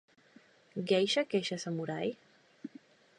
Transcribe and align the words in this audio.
Geisha 0.91 1.25
queixa 1.33 1.57
samurai? 1.65 2.07